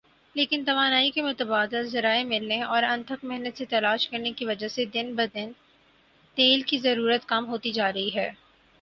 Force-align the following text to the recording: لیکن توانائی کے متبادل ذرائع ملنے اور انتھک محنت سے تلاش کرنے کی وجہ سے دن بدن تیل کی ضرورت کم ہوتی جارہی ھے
لیکن 0.35 0.63
توانائی 0.65 1.11
کے 1.11 1.21
متبادل 1.21 1.87
ذرائع 1.87 2.23
ملنے 2.23 2.61
اور 2.63 2.83
انتھک 2.83 3.23
محنت 3.23 3.57
سے 3.57 3.65
تلاش 3.69 4.07
کرنے 4.09 4.31
کی 4.33 4.45
وجہ 4.45 4.67
سے 4.67 4.85
دن 4.93 5.13
بدن 5.15 5.51
تیل 6.37 6.61
کی 6.67 6.77
ضرورت 6.79 7.27
کم 7.27 7.47
ہوتی 7.49 7.71
جارہی 7.71 8.09
ھے 8.15 8.29